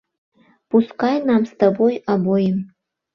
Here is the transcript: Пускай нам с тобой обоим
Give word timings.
Пускай 0.69 1.21
нам 1.29 1.45
с 1.45 1.51
тобой 1.51 1.93
обоим 2.15 2.57